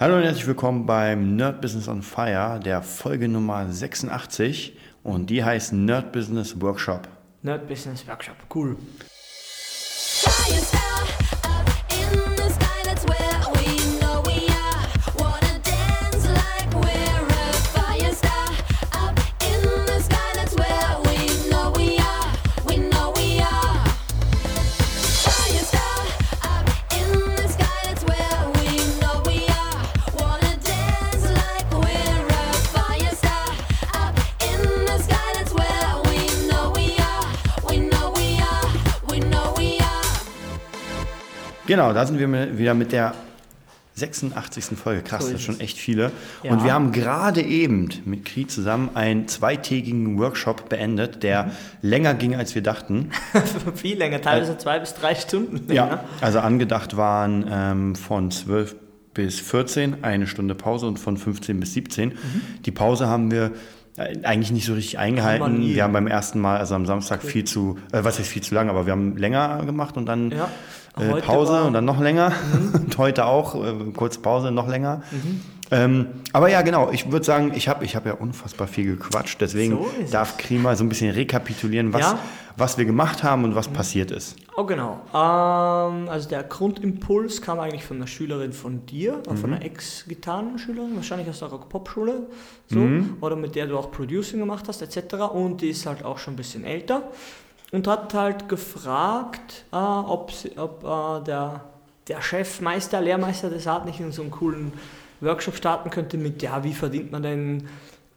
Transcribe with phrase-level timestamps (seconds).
[0.00, 5.44] Hallo und herzlich willkommen beim Nerd Business on Fire, der Folge Nummer 86 und die
[5.44, 7.06] heißt Nerd Business Workshop.
[7.42, 8.78] Nerd Business Workshop, cool.
[41.70, 43.14] Genau, da sind wir wieder mit der
[43.94, 44.76] 86.
[44.76, 45.02] Folge.
[45.02, 46.10] Krass, So das ist schon echt viele.
[46.42, 46.50] Ja.
[46.50, 51.50] Und wir haben gerade eben mit Kri zusammen einen zweitägigen Workshop beendet, der Mhm.
[51.82, 53.10] länger ging, als wir dachten.
[53.76, 55.72] Viel länger, teilweise zwei bis drei Stunden.
[55.72, 58.74] Ja, also angedacht waren ähm, von 12
[59.14, 62.14] bis 14 eine Stunde Pause und von 15 bis 17.
[62.64, 63.52] Die Pause haben wir
[63.96, 65.00] äh, eigentlich nicht so richtig Mhm.
[65.00, 65.60] Eingehalten.
[65.62, 68.56] Wir haben beim ersten Mal, also am Samstag, viel zu, äh, was heißt viel zu
[68.56, 70.48] lang, aber wir haben länger gemacht und dann Ja.
[70.98, 71.66] Äh, Pause war- Mhm.
[71.68, 72.32] und dann noch länger.
[72.74, 75.02] und heute auch, äh, kurz Pause, noch länger.
[75.72, 79.40] Ähm, aber ja, genau, ich würde sagen, ich habe ich hab ja unfassbar viel gequatscht,
[79.40, 82.18] deswegen So darf Krima so ein bisschen rekapitulieren, was, Ja.
[82.56, 84.34] was wir gemacht haben und was passiert ist.
[84.56, 85.00] Oh, genau.
[85.14, 90.96] Ähm, also der Grundimpuls kam eigentlich von einer Schülerin von dir, äh, von einer Ex-Gitarrenschülerin,
[90.96, 92.26] wahrscheinlich aus der Rock-Pop-Schule,
[92.66, 92.88] so,
[93.20, 95.14] oder mit der du auch Producing gemacht hast, etc.
[95.32, 97.02] Und die ist halt auch schon ein bisschen älter
[97.72, 101.60] und hat halt gefragt, äh, ob, ob äh, der,
[102.08, 104.72] der Chef, Meister, Lehrmeister des Art nicht in so einen coolen
[105.20, 107.68] Workshop starten könnte mit, ja, wie verdient man denn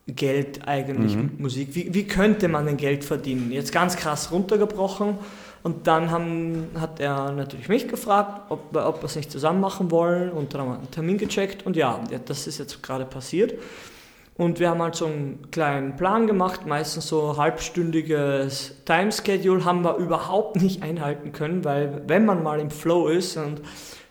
[0.07, 1.69] Geld eigentlich mit Musik?
[1.73, 3.51] Wie, wie könnte man denn Geld verdienen?
[3.51, 5.17] Jetzt ganz krass runtergebrochen.
[5.63, 9.61] Und dann haben, hat er natürlich mich gefragt, ob, wir- ob wir es nicht zusammen
[9.61, 10.29] machen wollen.
[10.31, 11.65] Und dann haben wir einen Termin gecheckt.
[11.65, 13.53] Und ja, das ist jetzt gerade passiert.
[14.35, 19.97] Und wir haben halt so einen kleinen Plan gemacht, meistens so halbstündiges Timeschedule haben wir
[19.97, 23.61] überhaupt nicht einhalten können, weil wenn man mal im Flow ist und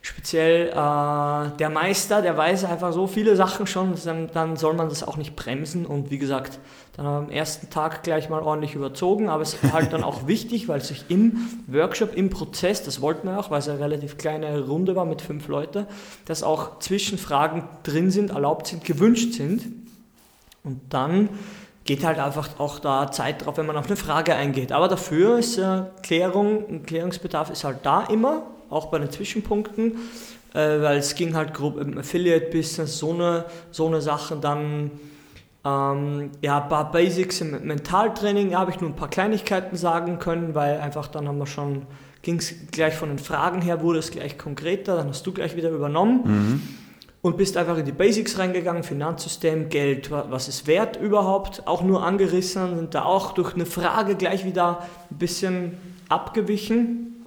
[0.01, 3.95] speziell äh, der Meister, der weiß einfach so viele Sachen schon,
[4.33, 6.59] dann, soll man das auch nicht bremsen und wie gesagt,
[6.97, 10.69] dann am ersten Tag gleich mal ordentlich überzogen, aber es ist halt dann auch wichtig,
[10.69, 14.67] weil sich im Workshop, im Prozess, das wollten wir auch, weil es eine relativ kleine
[14.67, 15.87] Runde war mit fünf Leuten,
[16.27, 19.82] dass auch Zwischenfragen drin sind, erlaubt sind, gewünscht sind.
[20.65, 21.29] Und dann
[21.85, 24.73] geht halt einfach auch da Zeit drauf, wenn man auf eine Frage eingeht.
[24.73, 29.97] Aber dafür ist äh, Klärung, Klärungsbedarf ist halt da immer, auch bei den Zwischenpunkten,
[30.55, 34.93] äh, weil es ging halt grob im Affiliate-Business, so eine, so eine Sache, dann
[35.65, 40.19] ähm, ja, ein paar Basics im Mentaltraining, ja, habe ich nur ein paar Kleinigkeiten sagen
[40.19, 41.87] können, weil einfach dann haben wir schon,
[42.23, 45.57] ging es gleich von den Fragen her, wurde es gleich konkreter, dann hast du gleich
[45.57, 46.79] wieder übernommen
[47.23, 51.83] und bist einfach in die Basics reingegangen, Finanzsystem, Geld, wa- was ist wert überhaupt, auch
[51.83, 55.79] nur angerissen, sind da auch durch eine Frage gleich wieder ein bisschen
[56.09, 57.25] abgewichen.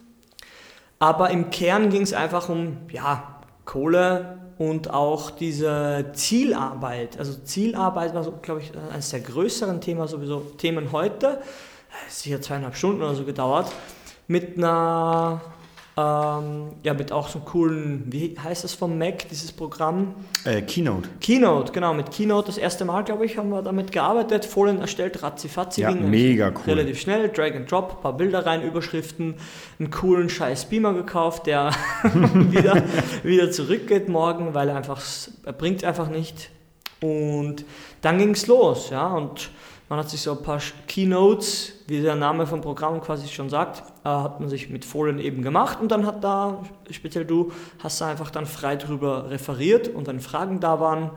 [0.99, 7.17] Aber im Kern ging es einfach um ja, Kohle und auch diese Zielarbeit.
[7.19, 11.41] Also Zielarbeit war, so, glaube ich, eines der größeren Themen, sowieso Themen heute.
[12.07, 13.71] Es hat zweieinhalb Stunden oder so gedauert.
[14.27, 15.41] Mit einer,
[15.97, 20.13] ähm, ja, mit auch so einem coolen, wie heißt das vom Mac, dieses Programm?
[20.43, 21.07] Äh, Keynote.
[21.21, 25.23] Keynote, genau, mit Keynote das erste Mal, glaube ich, haben wir damit gearbeitet, Folien erstellt,
[25.23, 26.73] ratzifatzi Ja, ging mega cool.
[26.73, 29.35] Relativ schnell, Drag and Drop, paar Bilder rein, Überschriften,
[29.79, 31.71] einen coolen scheiß Beamer gekauft, der
[32.03, 32.83] wieder,
[33.23, 35.01] wieder zurückgeht morgen, weil er einfach,
[35.45, 36.49] er bringt einfach nicht.
[36.99, 37.63] Und
[38.01, 39.49] dann ging es los, ja, und
[39.89, 43.83] man hat sich so ein paar Keynotes, wie der Name vom Programm quasi schon sagt,
[44.03, 48.01] äh, hat man sich mit Folien eben gemacht und dann hat da, speziell du, hast
[48.01, 51.11] da einfach dann frei drüber referiert und wenn Fragen da waren,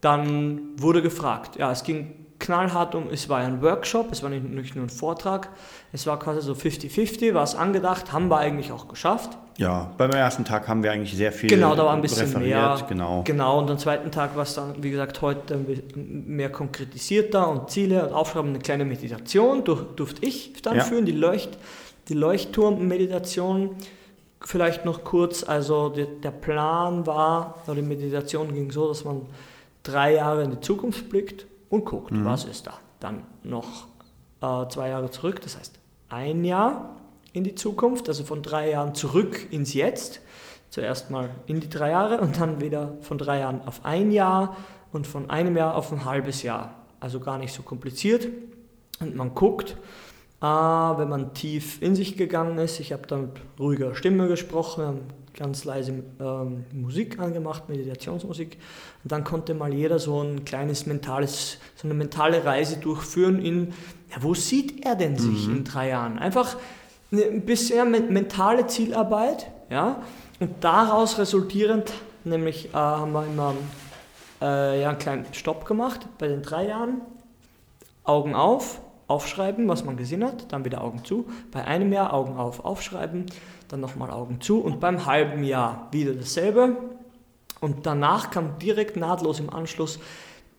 [0.00, 1.56] dann wurde gefragt.
[1.56, 4.84] Ja, es ging knallhart um, es war ja ein Workshop, es war nicht, nicht nur
[4.84, 5.48] ein Vortrag,
[5.92, 9.36] es war quasi so 50-50, war es angedacht, haben wir eigentlich auch geschafft.
[9.56, 12.48] Ja, beim ersten Tag haben wir eigentlich sehr viel Genau, da war ein bisschen referiert,
[12.50, 12.86] mehr.
[12.88, 13.22] Genau.
[13.24, 17.48] Genau, und am zweiten Tag war es dann, wie gesagt, heute ein bisschen mehr konkretisierter
[17.48, 20.84] und Ziele und Aufschreiben, eine kleine Meditation durch, durfte ich dann Ja.
[20.84, 21.56] führen, die, Leucht,
[22.08, 23.70] die Leuchtturm-Meditation.
[24.40, 29.22] Vielleicht noch kurz, also der, der Plan war, oder die Meditation ging so, dass man
[29.84, 32.74] drei Jahre in die Zukunft blickt und guckt, was ist da.
[33.00, 33.86] Dann noch
[34.40, 35.78] äh, zwei Jahre zurück, das heißt
[36.08, 36.96] ein Jahr
[37.32, 40.20] in die Zukunft, also von drei Jahren zurück ins Jetzt.
[40.70, 44.56] Zuerst mal in die drei Jahre und dann wieder von drei Jahren auf ein Jahr
[44.92, 46.74] und von einem Jahr auf ein halbes Jahr.
[47.00, 48.28] Also gar nicht so kompliziert.
[49.00, 49.76] Und man guckt,
[50.44, 52.78] äh, wenn man tief in sich gegangen ist.
[52.78, 55.00] Ich habe dann mit ruhiger Stimme gesprochen,
[55.36, 58.58] ganz leise ähm, Musik angemacht, Meditationsmusik.
[59.02, 63.68] Und dann konnte mal jeder so ein kleines mentales, so eine mentale Reise durchführen in,
[64.10, 66.18] ja, wo sieht er denn sich in drei Jahren?
[66.18, 66.56] Einfach
[67.10, 70.02] ein bisschen men- mentale Zielarbeit, ja,
[70.40, 71.92] und daraus resultierend,
[72.24, 73.54] nämlich äh, haben wir immer
[74.42, 77.00] äh, ja, einen kleinen Stopp gemacht bei den drei Jahren,
[78.04, 81.26] Augen auf, aufschreiben, was man gesehen hat, dann wieder Augen zu.
[81.50, 83.26] Bei einem Jahr Augen auf, aufschreiben,
[83.68, 86.76] dann nochmal Augen zu und beim halben Jahr wieder dasselbe.
[87.60, 89.98] Und danach kam direkt nahtlos im Anschluss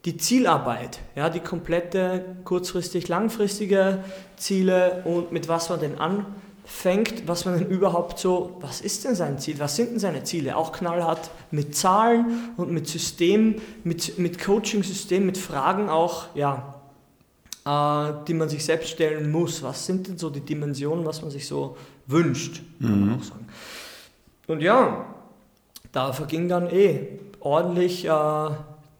[0.06, 4.04] die Zielarbeit, ja, die komplette kurzfristig, langfristige
[4.38, 9.16] Ziele und mit was man denn anfängt, was man denn überhaupt so, was ist denn
[9.16, 14.20] sein Ziel, was sind denn seine Ziele, auch knallhart mit Zahlen und mit System, mit,
[14.20, 16.76] mit Coaching-System, mit Fragen auch, ja,
[17.66, 19.64] die man sich selbst stellen muss.
[19.64, 21.76] Was sind denn so die Dimensionen, was man sich so
[22.06, 23.48] wünscht, kann man auch sagen.
[24.48, 25.06] Und ja,
[25.92, 28.10] da verging dann eh ordentlich äh,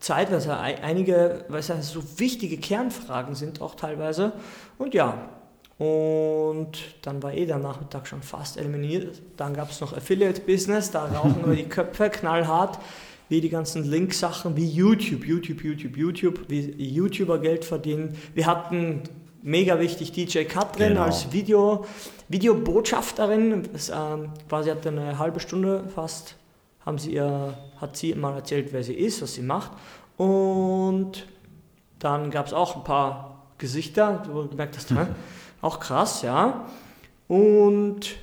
[0.00, 4.32] Zeit, weil es ja ei- einige, weil es ja so wichtige Kernfragen sind auch teilweise.
[4.78, 5.28] Und ja,
[5.78, 6.72] und
[7.02, 9.20] dann war eh der Nachmittag schon fast eliminiert.
[9.36, 12.78] Dann gab es noch Affiliate Business, da rauchen wir die Köpfe knallhart,
[13.28, 18.16] wie die ganzen Link-Sachen, wie YouTube, YouTube, YouTube, YouTube, wie YouTuber Geld verdienen.
[18.34, 19.02] Wir hatten
[19.42, 21.02] mega wichtig DJ Katrin Genau.
[21.02, 21.84] als Video,
[22.28, 23.68] Videobotschafterin.
[23.72, 26.36] Das, ähm, quasi hat eine halbe Stunde fast,
[26.84, 29.72] haben sie ihr, hat sie mal erzählt, wer sie ist, was sie macht.
[30.16, 31.26] Und
[31.98, 35.06] dann gab es auch ein paar Gesichter, du gemerkt hast, hä?
[35.62, 36.66] auch krass, ja.
[37.28, 38.16] Und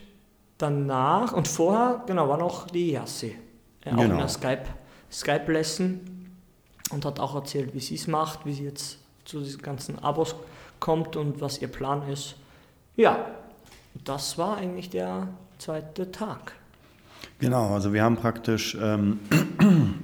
[0.58, 3.36] danach und vorher, genau, war noch die Yassi.
[3.86, 4.18] Auch in Genau.
[4.18, 4.64] der Skype,
[5.14, 6.00] Skype-Lesson
[6.92, 10.36] und hat auch erzählt, wie sie es macht, wie sie jetzt zu diesen ganzen Abos
[10.80, 12.36] kommt und was ihr Plan ist.
[12.98, 13.26] Ja,
[14.04, 15.28] das war eigentlich der
[15.60, 16.54] zweite Tag.
[17.40, 19.20] Genau, also wir haben praktisch ähm,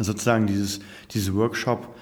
[0.00, 0.80] sozusagen dieses,
[1.10, 1.94] dieses Workshop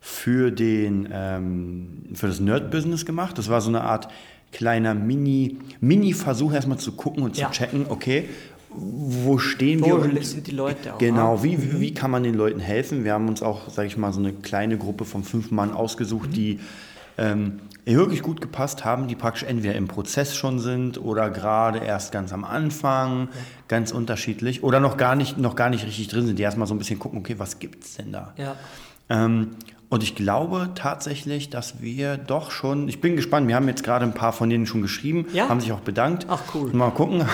[0.00, 3.38] für, den, ähm, für das Nerd-Business gemacht.
[3.38, 4.08] Das war so eine Art
[4.52, 7.50] kleiner Mini- Mini-Versuch, erstmal zu gucken und Ja.
[7.50, 8.28] zu checken, okay,
[8.76, 10.98] wo stehen Wo wir und sind die Leute auch?
[10.98, 11.42] Genau, ne?
[11.42, 13.04] wie, wie kann man den Leuten helfen?
[13.04, 16.30] Wir haben uns auch, sage ich mal, so eine kleine Gruppe von fünf Mann ausgesucht,
[16.34, 16.60] die
[17.18, 22.12] ähm, wirklich gut gepasst haben, die praktisch entweder im Prozess schon sind oder gerade erst
[22.12, 23.28] ganz am Anfang,
[23.68, 26.74] ganz unterschiedlich oder noch gar nicht, noch gar nicht richtig drin sind, die erstmal so
[26.74, 28.32] ein bisschen gucken, okay, was gibt's denn da?
[28.36, 28.56] Ja.
[29.10, 29.50] Ähm,
[29.90, 34.04] und ich glaube tatsächlich, dass wir doch schon, ich bin gespannt, wir haben jetzt gerade
[34.04, 35.48] ein paar von denen schon geschrieben, Ja?
[35.48, 36.26] haben sich auch bedankt.
[36.28, 36.72] Ach, cool.
[36.72, 37.24] Mal gucken,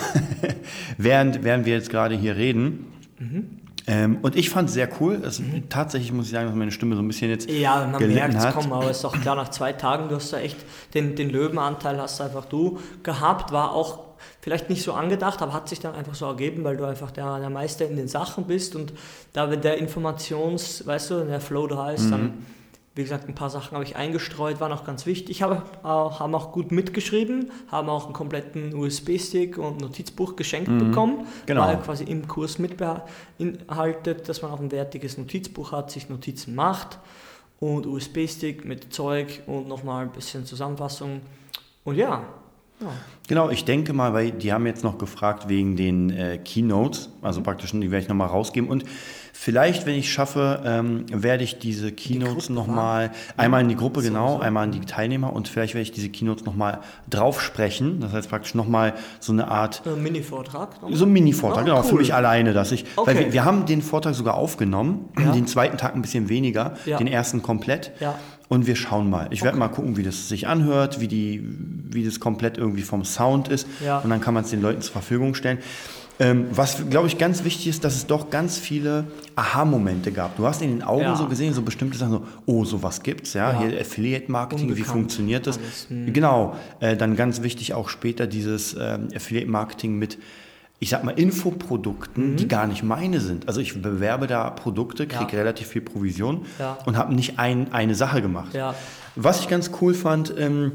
[0.98, 2.86] während, während wir jetzt gerade hier reden.
[3.18, 3.59] Mhm.
[3.86, 5.22] Ähm, und ich fand es sehr cool.
[5.24, 8.36] Es, Tatsächlich muss ich sagen, dass meine Stimme so ein bisschen jetzt Ja, man merkt
[8.36, 10.58] es, komm, aber ist doch klar, nach zwei Tagen, du hast da echt
[10.94, 14.00] den, den Löwenanteil hast einfach du gehabt, war auch
[14.42, 17.38] vielleicht nicht so angedacht, aber hat sich dann einfach so ergeben, weil du einfach der,
[17.40, 18.92] der Meister in den Sachen bist und
[19.32, 22.10] da wenn der Informations, weißt du, der Flow da ist, Mhm.
[22.10, 22.32] dann,
[22.96, 26.34] wie gesagt, ein paar Sachen habe ich eingestreut, waren auch ganz wichtig, habe auch, haben
[26.34, 31.62] auch gut mitgeschrieben, haben auch einen kompletten USB-Stick und Notizbuch geschenkt bekommen, Genau.
[31.62, 36.98] weil quasi im Kurs mitbeinhaltet, dass man auch ein wertiges Notizbuch hat, sich Notizen macht
[37.60, 41.20] und USB-Stick mit Zeug und nochmal ein bisschen Zusammenfassung.
[41.84, 42.24] Und ja,
[42.80, 42.88] ja.
[43.28, 47.42] Genau, ich denke mal, weil die haben jetzt noch gefragt wegen den äh, Keynotes, also
[47.42, 48.68] praktisch, die werde ich nochmal rausgeben.
[48.68, 48.84] Und
[49.42, 54.02] vielleicht, wenn ich schaffe, ähm, werde ich diese Keynotes Gruppe, nochmal, einmal in die Gruppe,
[54.02, 54.40] genau, so.
[54.40, 58.00] einmal an die Teilnehmer und vielleicht werde ich diese Keynotes nochmal drauf sprechen.
[58.00, 60.76] Das heißt praktisch nochmal so eine Art Ein Mini-Vortrag.
[60.92, 62.00] So ein Mini-Vortrag, Ah, genau, für cool.
[62.00, 63.24] mich alleine, dass ich, weil Okay.
[63.26, 65.32] wir, wir haben den Vortrag sogar aufgenommen, Ja.
[65.32, 66.98] den zweiten Tag ein bisschen weniger, Ja.
[66.98, 67.92] den ersten komplett.
[67.98, 68.16] Ja.
[68.50, 69.28] Und wir schauen mal.
[69.30, 71.42] Ich werde mal gucken, wie das sich anhört, wie, die,
[71.88, 73.66] wie das komplett irgendwie vom Sound ist.
[73.82, 74.00] Ja.
[74.00, 75.58] Und dann kann man es den Leuten zur Verfügung stellen.
[76.20, 80.36] Ähm, was, glaube ich, ganz wichtig ist, dass es doch ganz viele Aha-Momente gab.
[80.36, 81.16] Du hast in den Augen Ja.
[81.16, 83.58] so gesehen, so bestimmte Sachen, so, oh, sowas gibt's, ja, Ja.
[83.60, 85.58] hier Affiliate-Marketing, wie funktioniert das?
[85.88, 86.12] hm.
[86.12, 90.18] Genau, äh, dann ganz wichtig auch später dieses ähm, Affiliate-Marketing mit,
[90.78, 93.48] ich sag mal, Infoprodukten, die gar nicht meine sind.
[93.48, 95.30] Also ich bewerbe da Produkte, kriege Mhm.
[95.32, 95.38] Ja.
[95.38, 96.76] relativ viel Provision Ja.
[96.84, 98.52] und habe nicht ein, eine Sache gemacht.
[98.54, 98.74] Ja.
[99.16, 100.72] Was ich ganz cool fand, ähm,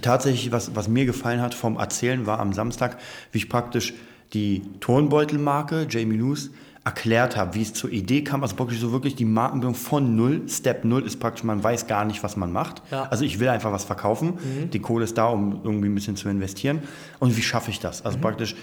[0.00, 2.98] tatsächlich, was, was mir gefallen hat vom Erzählen, war am Samstag,
[3.32, 3.94] wie ich praktisch
[4.34, 6.50] die Turnbeutelmarke Jamie Loose
[6.84, 8.42] erklärt habe, wie es zur Idee kam.
[8.42, 10.42] Also praktisch so wirklich die Markenbildung von null.
[10.48, 12.82] Step null ist praktisch, man weiß gar nicht, was man macht.
[12.90, 13.04] Ja.
[13.04, 14.34] Also ich will einfach was verkaufen.
[14.70, 16.82] Die Kohle ist da, um irgendwie ein bisschen zu investieren.
[17.20, 18.04] Und wie schaffe ich das?
[18.04, 18.54] Also praktisch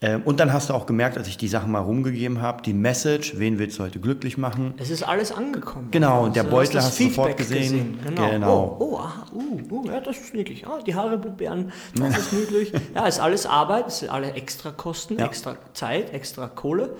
[0.00, 2.72] Ähm, und dann hast du auch gemerkt, als ich die Sachen mal rumgegeben habe, die
[2.72, 4.74] Message, wen willst du heute glücklich machen?
[4.78, 5.88] Es ist alles angekommen.
[5.90, 7.98] Genau, und der du Beutel hast du sofort Feedback gesehen.
[8.04, 8.30] Genau.
[8.30, 8.76] Genau.
[8.78, 10.66] Oh, oh, aha, uh, uh, ja, das ist niedlich.
[10.68, 12.72] Ah, die Haribo-Bären, das ist niedlich.
[12.94, 15.26] Ja, ist alles Arbeit, es sind alle extra Kosten, Ja.
[15.26, 16.94] extra Zeit, extra Kohle,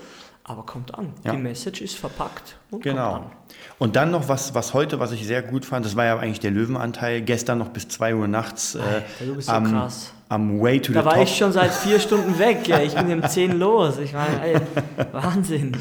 [0.48, 1.12] aber kommt an.
[1.24, 1.32] Ja.
[1.32, 3.12] Die Message ist verpackt und kommt Genau.
[3.14, 3.22] an.
[3.78, 6.40] Und dann noch was, was heute, was ich sehr gut fand, das war ja eigentlich
[6.40, 10.12] der Löwenanteil, gestern noch bis 2 Uhr nachts äh, Alter, so am, krass.
[10.28, 11.22] am Way to Da the war Top.
[11.24, 12.66] ich schon seit vier Stunden weg.
[12.66, 13.98] Ja, ich bin um 10 los.
[13.98, 14.60] Ich meine, ey,
[15.12, 15.76] Wahnsinn.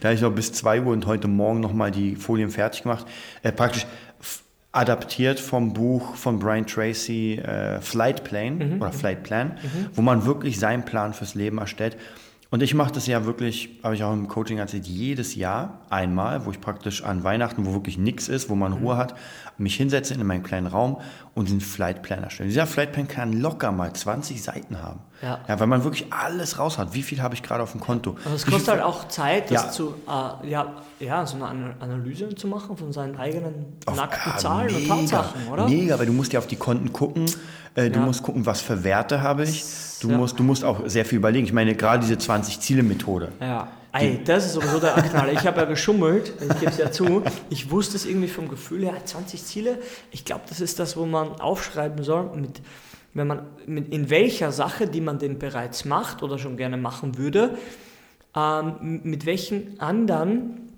[0.00, 3.06] Da habe ich noch bis 2 Uhr und heute Morgen nochmal die Folien fertig gemacht.
[3.42, 3.86] Äh, praktisch
[4.72, 9.58] adaptiert vom Buch von Brian Tracy äh, Flight Plane Mhm, oder Flight Plan,
[9.94, 11.96] wo man wirklich seinen Plan fürs Leben erstellt.
[12.52, 16.46] Und ich mache das ja wirklich, habe ich auch im Coaching erzählt, jedes Jahr einmal,
[16.46, 18.78] wo ich praktisch an Weihnachten, wo wirklich nichts ist, wo man Mhm.
[18.78, 19.14] Ruhe hat,
[19.56, 20.96] mich hinsetze in meinen kleinen Raum
[21.34, 22.48] und den Flightplan erstelle.
[22.48, 24.98] Dieser Flightplan kann locker mal 20 Seiten haben.
[25.22, 25.38] Ja.
[25.46, 26.92] ja weil man wirklich alles raus hat.
[26.92, 28.16] Wie viel habe ich gerade auf dem Konto?
[28.24, 29.70] Aber es kostet halt auch Zeit, das Ja.
[29.70, 34.32] zu, äh, ja, ja, so eine Ana- Analyse zu machen von seinen eigenen Auf- nackten
[34.32, 35.68] ja, Zahlen und Tatsachen, oder?
[35.68, 37.26] Mega, weil du musst ja auf die Konten gucken.
[37.74, 38.06] Äh, du Ja.
[38.06, 39.64] musst gucken, was für Werte habe ich.
[40.00, 40.16] Du, Ja.
[40.16, 41.44] musst, du musst auch sehr viel überlegen.
[41.46, 43.28] Ich meine, gerade diese 20-Ziele-Methode.
[43.40, 43.68] Ja.
[43.92, 45.32] Ey, das ist sowieso der Knaller.
[45.32, 47.22] Ich habe ja geschummelt, ich gebe es ja zu.
[47.48, 49.78] Ich wusste es irgendwie vom Gefühl her, 20 Ziele.
[50.12, 52.60] Ich glaube, das ist das, wo man aufschreiben soll, mit,
[53.14, 57.18] wenn man, mit, in welcher Sache, die man denn bereits macht oder schon gerne machen
[57.18, 57.56] würde,
[58.36, 60.69] ähm, mit welchen anderen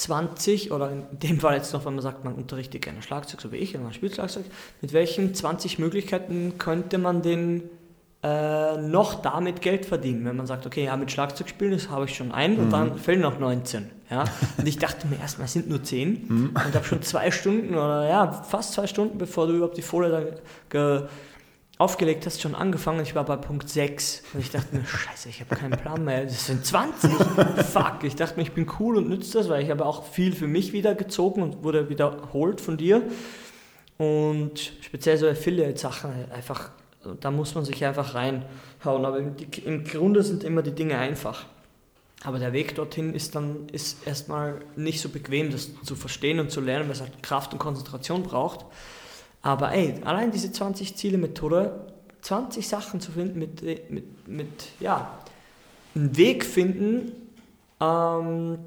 [0.00, 3.52] 20 oder in dem Fall jetzt noch, wenn man sagt, man unterrichtet gerne Schlagzeug, so
[3.52, 4.44] wie ich, und man spielt Schlagzeug,
[4.80, 7.64] mit welchen 20 Möglichkeiten könnte man denn
[8.22, 10.24] äh, noch damit Geld verdienen?
[10.24, 12.98] Wenn man sagt, okay, ja, mit Schlagzeug spielen, das habe ich schon ein und dann
[12.98, 13.90] fehlen noch 19.
[14.10, 14.24] Ja?
[14.56, 18.08] Und ich dachte mir erstmal, es sind nur 10 und habe schon zwei Stunden oder
[18.08, 20.26] ja, fast zwei Stunden, bevor du überhaupt die Folie dann
[20.68, 21.02] ge
[21.80, 23.00] aufgelegt hast, schon angefangen.
[23.00, 24.22] Ich war bei Punkt 6.
[24.34, 26.24] Und ich dachte mir, scheiße, ich habe keinen Plan mehr.
[26.24, 27.10] Das sind 20.
[27.72, 28.04] Fuck.
[28.04, 30.46] Ich dachte mir, ich bin cool und nütze das, weil ich habe auch viel für
[30.46, 33.02] mich wieder gezogen und wurde wiederholt von dir.
[33.96, 36.70] Und speziell so Affiliate-Sachen einfach,
[37.18, 39.06] da muss man sich einfach reinhauen.
[39.06, 41.46] Aber im, Grunde sind immer die Dinge einfach.
[42.24, 46.50] Aber der Weg dorthin ist dann ist erstmal nicht so bequem, das zu verstehen und
[46.50, 48.66] zu lernen, weil es halt Kraft und Konzentration braucht.
[49.42, 51.86] Aber ey, allein diese 20-Ziele-Methode,
[52.22, 54.48] 20 Sachen zu finden, mit, mit, mit
[54.80, 55.18] ja,
[55.94, 57.12] einen Weg finden,
[57.80, 58.58] ähm,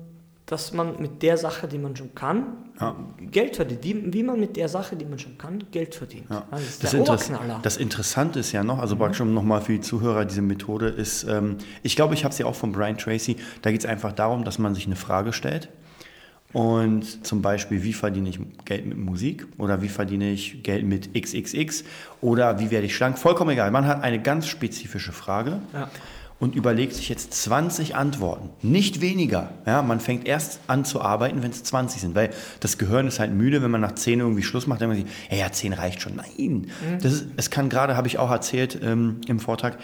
[0.45, 2.47] dass man mit der Sache, die man schon kann,
[2.81, 2.95] Ja.
[3.31, 3.83] Geld verdient.
[3.83, 6.25] Wie, wie man mit der Sache, die man schon kann, Geld verdient.
[6.29, 6.43] Ja.
[6.51, 7.59] Das ist Das, Oberknaller.
[7.61, 8.81] das Interessante ist ja noch, Mhm.
[8.81, 12.33] also praktisch um nochmal für die Zuhörer, diese Methode ist, ähm, ich glaube, ich habe
[12.33, 15.31] sie auch von Brian Tracy, da geht es einfach darum, dass man sich eine Frage
[15.33, 15.69] stellt
[16.53, 21.13] und zum Beispiel, wie verdiene ich Geld mit Musik oder wie verdiene ich Geld mit
[21.13, 21.83] XXX
[22.21, 23.71] oder wie werde ich schlank, vollkommen egal.
[23.71, 25.89] Man hat eine ganz spezifische Frage Ja.
[26.39, 29.49] und überlegt sich jetzt 20 Antworten, nicht weniger.
[29.65, 32.29] Ja, man fängt erst an zu arbeiten, wenn es 20 sind, weil
[32.59, 35.05] das Gehirn ist halt müde, wenn man nach 10 irgendwie Schluss macht, dann man sich,
[35.31, 36.15] ja, ja, 10 reicht schon.
[36.15, 36.67] Nein,
[37.01, 39.77] das ist, es kann gerade, habe ich auch erzählt ähm, im Vortrag,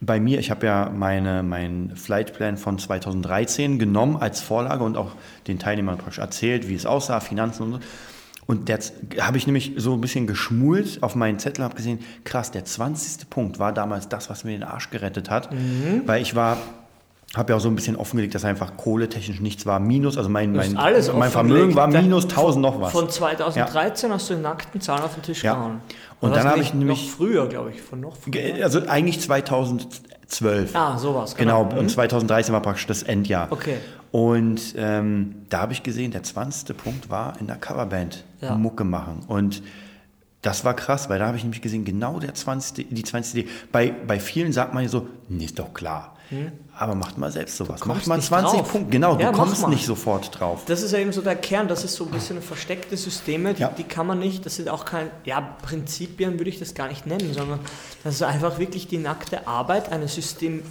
[0.00, 5.12] bei mir, ich habe ja meine, meinen Flightplan von 2013 genommen als Vorlage und auch
[5.46, 7.78] den Teilnehmern praktisch erzählt, wie es aussah, Finanzen und so.
[8.46, 12.52] Und jetzt habe ich nämlich so ein bisschen geschmult auf meinen Zettel, habe gesehen, krass,
[12.52, 13.28] der 20.
[13.28, 16.02] Punkt war damals das, was mir den Arsch gerettet hat, Mhm.
[16.06, 16.56] weil ich war,
[17.34, 20.52] habe ja auch so ein bisschen offengelegt, dass einfach kohletechnisch nichts war, minus, also mein,
[20.52, 21.30] mein, mein.
[21.30, 22.92] Vermögen war minus 1000 noch was.
[22.92, 25.54] Von 2013 hast du in nackten Zahlen auf den Tisch Ja.
[25.54, 25.80] gehauen.
[26.20, 28.62] Und Oder dann hast habe ich nämlich- Noch früher, glaube ich, von noch früher.
[28.64, 30.74] Also eigentlich 2012.
[30.74, 31.34] Ah, sowas.
[31.36, 31.78] Genau, Mhm.
[31.78, 33.48] und 2013 war praktisch das Endjahr.
[33.50, 33.76] Okay.
[34.12, 36.74] Und ähm, da habe ich gesehen, der 20.
[36.76, 38.54] Punkt war in der Coverband Ja.
[38.56, 39.24] Mucke machen.
[39.26, 39.62] Und
[40.42, 42.86] das war krass, weil da habe ich nämlich gesehen, genau der 20.
[42.94, 43.40] die 20.
[43.42, 43.48] Idee.
[43.72, 46.15] Bei, bei vielen sagt man ja so, nee, ist doch klar.
[46.76, 47.84] Aber macht mal selbst sowas.
[47.84, 48.72] Macht mal nicht 20 drauf.
[48.72, 48.90] Punkte.
[48.90, 50.62] Genau, Ja, du kommst nicht sofort drauf.
[50.66, 53.62] Das ist ja eben so der Kern, das ist so ein bisschen versteckte Systeme, die,
[53.62, 53.68] Ja.
[53.68, 57.06] die kann man nicht, das sind auch kein, ja, Prinzipien würde ich das gar nicht
[57.06, 57.60] nennen, sondern
[58.04, 60.62] das ist einfach wirklich die nackte Arbeit, eine System,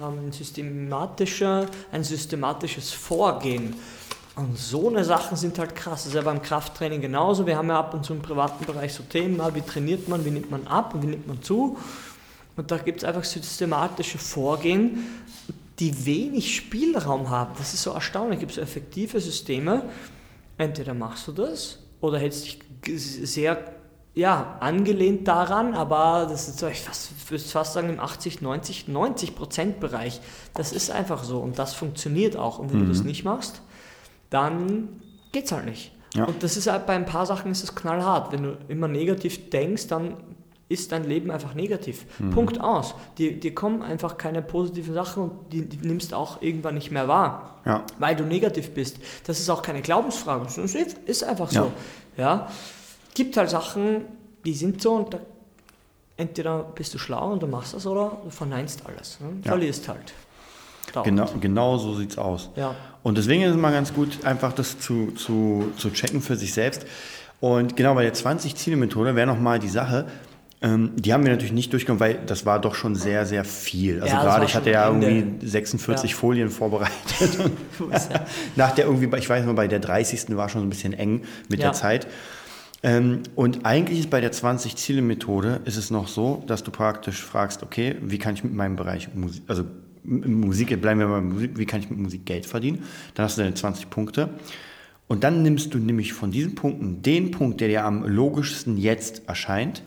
[0.00, 3.74] ein, systematischer, ein systematisches Vorgehen.
[4.36, 6.04] Und so eine Sachen sind halt krass.
[6.04, 7.44] Das ist ja beim Krafttraining genauso.
[7.44, 10.30] Wir haben ja ab und zu im privaten Bereich so Themen, wie trainiert man, wie
[10.30, 11.76] nimmt man ab und wie nimmt man zu.
[12.58, 15.06] Und da gibt es einfach systematische Vorgehen,
[15.78, 17.54] die wenig Spielraum haben.
[17.56, 18.38] Das ist so erstaunlich.
[18.38, 19.84] Es gibt so effektive Systeme.
[20.56, 22.58] Entweder machst du das oder hältst dich
[23.00, 23.58] sehr
[24.14, 29.36] ja, angelehnt daran, aber das ist ich fast, würde fast sagen im 80, 90, 90
[29.36, 30.20] Prozent Bereich.
[30.54, 32.58] Das ist einfach so und das funktioniert auch.
[32.58, 33.62] Und wenn du das nicht machst,
[34.30, 34.88] dann
[35.30, 35.92] geht's halt nicht.
[36.14, 36.24] Ja.
[36.24, 38.32] Und das ist halt bei ein paar Sachen ist es knallhart.
[38.32, 40.16] Wenn du immer negativ denkst, dann
[40.68, 42.04] ist dein Leben einfach negativ.
[42.18, 42.30] Mhm.
[42.30, 42.94] Punkt aus.
[43.16, 47.08] Dir, dir kommen einfach keine positiven Sachen und die, die nimmst auch irgendwann nicht mehr
[47.08, 47.84] wahr, Ja.
[47.98, 48.98] weil du negativ bist.
[49.26, 51.72] Das ist auch keine Glaubensfrage, das ist einfach so.
[52.16, 52.48] Ja.
[53.14, 54.04] Gibt halt Sachen,
[54.44, 55.18] die sind so und da,
[56.16, 59.18] entweder bist du schlau und du machst das oder du verneinst alles.
[59.20, 59.28] Ne?
[59.44, 59.50] Ja.
[59.52, 60.12] Verlierst halt.
[61.04, 62.50] Genau, genau so sieht's aus.
[62.56, 62.74] Ja.
[63.02, 66.52] Und deswegen ist es mal ganz gut, einfach das zu, zu, zu checken für sich
[66.54, 66.86] selbst.
[67.40, 70.06] Und genau bei der 20-Ziele-Methode wäre nochmal die Sache,
[70.60, 74.00] ähm, die haben wir natürlich nicht durchgenommen, weil das war doch schon sehr, sehr viel.
[74.02, 75.08] Also Ja, gerade, ich hatte ja Ende.
[75.08, 76.16] irgendwie 46 Ja.
[76.16, 76.90] Folien vorbereitet.
[78.56, 80.36] Nach der irgendwie, ich weiß noch, bei der 30.
[80.36, 81.66] war schon so ein bisschen eng mit Ja.
[81.66, 82.06] der Zeit.
[82.82, 87.62] Ähm, und eigentlich ist bei der 20-Ziele-Methode ist es noch so, dass du praktisch fragst,
[87.62, 89.64] okay, wie kann ich mit meinem Bereich Musik, also
[90.04, 92.84] Musik, bleiben wir bei Musik, wie kann ich mit Musik Geld verdienen?
[93.14, 94.30] Dann hast du deine 20 Punkte.
[95.06, 99.22] Und dann nimmst du nämlich von diesen Punkten den Punkt, der dir am logischsten jetzt
[99.26, 99.82] erscheint.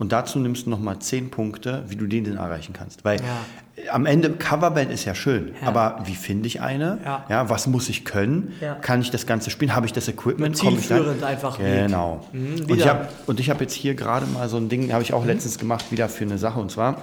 [0.00, 3.04] Und dazu nimmst du nochmal 10 Punkte, wie du den denn erreichen kannst.
[3.04, 3.92] Weil Ja.
[3.92, 5.68] am Ende, Coverband ist ja schön, Ja.
[5.68, 6.98] aber wie finde ich eine?
[7.28, 7.48] Ja.
[7.50, 8.54] was muss ich können?
[8.62, 8.74] Ja.
[8.76, 9.74] Kann ich das Ganze spielen?
[9.76, 10.58] Habe ich das Equipment?
[10.58, 11.58] Komm ich da- einfach.
[11.58, 12.26] Genau.
[12.32, 13.08] Mhm, und ich habe
[13.50, 16.24] habe jetzt hier gerade mal so ein Ding, habe ich auch letztens gemacht, wieder für
[16.24, 16.58] eine Sache.
[16.58, 16.96] Und zwar,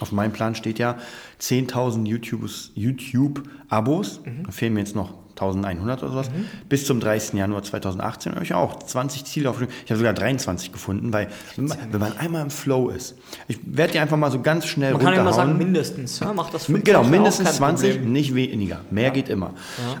[0.00, 0.96] auf meinem Plan steht ja
[1.38, 4.20] 10.000 YouTubes- YouTube-Abos.
[4.44, 6.30] Da fehlen mir jetzt noch 1100 oder sowas.
[6.68, 7.34] Bis zum 30.
[7.38, 9.74] Januar 2018 habe ich auch 20 Ziele aufgeschrieben.
[9.84, 13.14] Ich habe sogar 23 gefunden, weil wenn man, wenn man einmal im Flow ist.
[13.48, 16.20] Ich werde dir einfach mal so ganz schnell Man kann ja immer sagen, mindestens.
[16.20, 18.12] Ja, mach das fünf Genau, mindestens auch kein 20, Problem.
[18.12, 18.80] nicht weniger.
[18.90, 19.52] Mehr geht immer.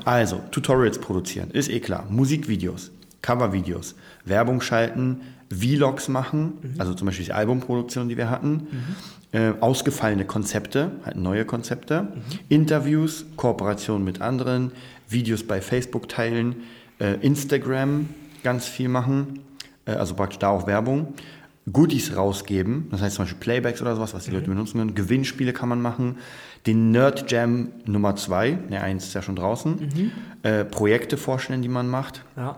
[0.04, 2.06] Also, Tutorials produzieren, ist eh klar.
[2.08, 2.90] Musikvideos,
[3.22, 6.74] Covervideos, Werbung schalten, Vlogs machen, Mhm.
[6.80, 8.66] also zum Beispiel die Albumproduktion, die wir hatten,
[9.32, 12.20] äh, ausgefallene Konzepte, halt neue Konzepte, Mhm.
[12.48, 14.72] Interviews, Kooperation mit anderen,
[15.08, 16.56] Videos bei Facebook teilen,
[16.98, 18.08] äh, Instagram
[18.42, 19.40] ganz viel machen,
[19.84, 21.14] äh, also praktisch da auch Werbung.
[21.72, 24.94] Goodies rausgeben, das heißt zum Beispiel Playbacks oder sowas, was die Leute benutzen können.
[24.94, 26.18] Gewinnspiele kann man machen.
[26.64, 30.12] Den Nerd Jam Nummer 2, der eins ist ja schon draußen.
[30.44, 32.24] Äh, Projekte vorstellen, die man macht.
[32.36, 32.56] Ja.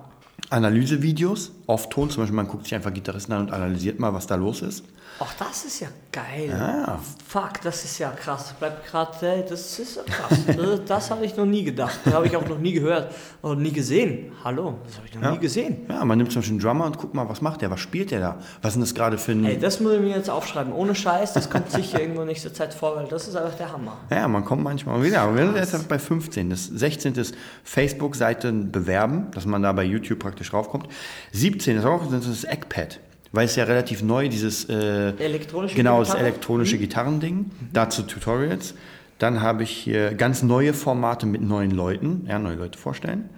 [0.51, 4.27] Analysevideos, auf Ton, zum Beispiel man guckt sich einfach Gitarristen an und analysiert mal, was
[4.27, 4.85] da los ist.
[5.21, 6.49] Auch das ist ja geil.
[6.49, 7.01] Ja.
[7.27, 8.55] Fuck, das ist ja krass.
[8.59, 10.39] Bleibt gerade, das ist ja krass.
[10.57, 11.99] das das habe ich noch nie gedacht.
[12.05, 14.31] Das habe ich auch noch nie gehört und nie gesehen.
[14.45, 15.31] Hallo, das habe ich noch Ja.
[15.33, 15.87] nie gesehen.
[15.89, 18.13] Ja, man nimmt zum Beispiel einen Drummer und guckt mal, was macht der, was spielt
[18.13, 18.39] der da?
[18.63, 19.45] Was ist denn das gerade für ein...
[19.45, 20.73] Ey, das muss ich mir jetzt aufschreiben.
[20.73, 23.73] Ohne Scheiß, das kommt sicher irgendwo in nächster Zeit vor, weil das ist einfach der
[23.73, 23.97] Hammer.
[24.11, 25.23] Ja, man kommt manchmal wieder.
[25.23, 26.49] Aber wir sind jetzt bei 15.
[26.50, 27.15] Das 16.
[27.17, 30.87] ist Facebook-Seite bewerben, dass man da bei YouTube praktisch raufkommt.
[31.33, 33.00] 17 ist auch das, ist das Eggpad.
[33.32, 36.25] Weil es ja relativ neu, dieses äh, Elektronische genau, das Gitarre?
[36.26, 38.75] elektronische Gitarrending, dazu Tutorials.
[39.19, 43.28] Dann habe ich hier ganz neue Formate mit neuen Leuten, ja, neue Leute vorstellen.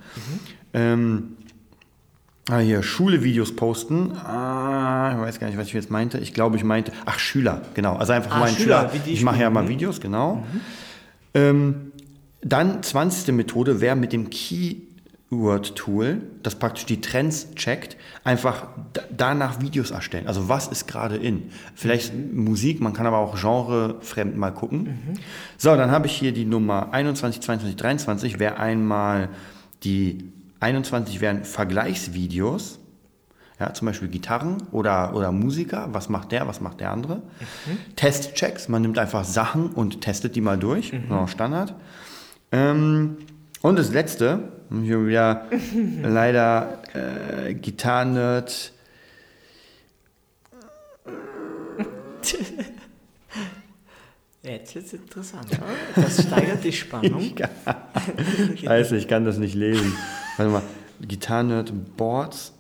[0.74, 1.37] Ähm,
[2.50, 4.12] ah, hier Schule-Videos posten.
[4.16, 6.18] Ah, ich weiß gar nicht, was ich jetzt meinte.
[6.18, 7.96] Ich glaube, ich meinte, ach, Schüler, genau.
[7.96, 9.07] Also einfach Ah, mal ein Schüler, Schüler.
[9.07, 9.68] Ich mache ja mal mhm.
[9.68, 10.44] Videos, genau.
[11.35, 11.92] Ähm,
[12.42, 13.35] dann 20.
[13.35, 14.31] Methode wäre mit dem
[15.31, 20.27] Keyword-Tool, das praktisch die Trends checkt, einfach da- danach Videos erstellen.
[20.27, 21.51] Also was ist gerade in?
[21.75, 24.99] Vielleicht Musik, man kann aber auch genrefremd mal gucken.
[25.57, 29.29] So, dann habe ich hier die Nummer 21, 22, 23, wäre einmal
[29.85, 32.79] die 21 wären Vergleichsvideos.
[33.61, 35.88] Ja, zum Beispiel Gitarren oder, oder Musiker.
[35.93, 37.21] Was macht der, was macht der andere?
[37.95, 38.69] Testchecks.
[38.69, 40.90] Man nimmt einfach Sachen und testet die mal durch.
[40.93, 41.75] Genau, Standard.
[42.53, 43.19] Ähm,
[43.62, 45.46] und das letzte, hier wieder
[46.03, 48.73] leider äh, Gitarren-Nerd.
[54.42, 55.46] Jetzt wird es interessant.
[55.53, 56.03] oder?
[56.03, 57.35] Das steigert die Spannung.
[58.57, 59.92] Scheiße, ich kann das nicht lesen.
[60.37, 60.62] Warte mal.
[61.01, 62.53] Gitarren-Nerd Boards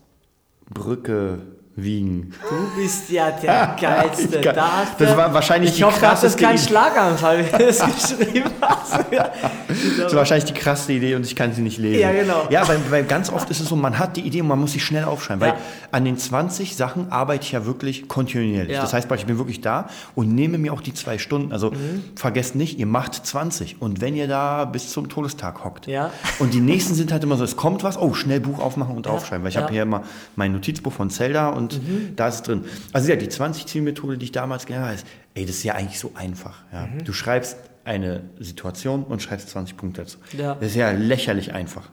[0.68, 1.40] Brücke
[1.82, 2.32] wiegen.
[2.48, 4.36] Du bist ja der Geilste.
[4.36, 6.64] Ich kann- Da hast das war wahrscheinlich ich die hoffe, das ist krasseste kein Idee.
[6.66, 7.78] Schlaganfall, wie du das
[8.18, 9.04] geschrieben hast.
[9.10, 12.00] Das ist wahrscheinlich die krasseste Idee und ich kann sie nicht lesen.
[12.00, 12.46] Ja, genau.
[12.50, 14.72] Ja, weil, weil ganz oft ist es so, man hat die Idee und man muss
[14.72, 15.46] sie schnell aufschreiben.
[15.46, 15.52] Ja.
[15.54, 15.60] Weil
[15.92, 18.72] an den 20 Sachen arbeite ich ja wirklich kontinuierlich.
[18.74, 18.80] Ja.
[18.82, 21.52] Das heißt, ich bin wirklich da und nehme mir auch die zwei Stunden.
[21.52, 22.02] Also Mhm.
[22.16, 23.80] vergesst nicht, ihr macht 20.
[23.80, 25.86] Und wenn ihr da bis zum Todestag hockt.
[25.86, 26.10] Ja.
[26.38, 29.06] Und die nächsten sind halt immer so, es kommt was, oh, schnell Buch aufmachen und
[29.06, 29.44] aufschreiben.
[29.44, 30.02] Weil ich habe hier immer
[30.36, 31.69] mein Notizbuch von Zelda und
[32.16, 32.64] da ist es drin.
[32.92, 35.98] Also ja, die 20-Ziel-Methode, die ich damals gelernt habe, ist, ey, das ist ja eigentlich
[35.98, 36.62] so einfach.
[36.72, 36.86] Ja.
[36.86, 37.04] Mhm.
[37.04, 40.18] Du schreibst eine Situation und schreibst 20 Punkte dazu.
[40.36, 40.54] Ja.
[40.54, 41.88] Das ist ja lächerlich einfach.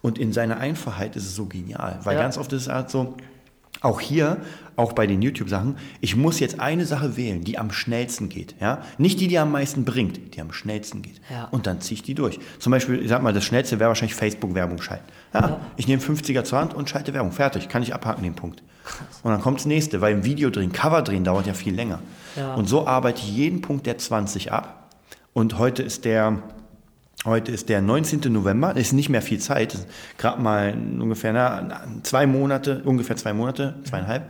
[0.00, 2.00] Und in seiner Einfachheit ist es so genial.
[2.02, 2.22] Weil Ja.
[2.22, 3.16] ganz oft ist es halt so,
[3.82, 4.38] auch hier,
[4.76, 8.54] auch bei den YouTube-Sachen, ich muss jetzt eine Sache wählen, die am schnellsten geht.
[8.60, 8.82] Ja?
[8.98, 11.20] Nicht die, die am meisten bringt, die am schnellsten geht.
[11.30, 11.48] Ja.
[11.50, 12.38] Und dann ziehe ich die durch.
[12.58, 15.04] Zum Beispiel, ich sag mal, das schnellste wäre wahrscheinlich Facebook-Werbung schalten.
[15.34, 17.32] Ja, Ich nehme 50er zur Hand und schalte Werbung.
[17.32, 18.62] Fertig, kann ich abhaken den Punkt.
[19.22, 22.00] Und dann kommt das nächste, weil ein Video drehen, Cover drehen dauert ja viel länger.
[22.36, 22.54] Ja.
[22.54, 24.90] Und so arbeite ich jeden Punkt der 20 ab.
[25.32, 26.42] Und heute ist der
[27.24, 28.32] Heute ist der 19.
[28.32, 29.76] November, ist nicht mehr viel Zeit,
[30.18, 34.28] gerade mal ungefähr na, zwei Monate, ungefähr zwei Monate, zweieinhalb.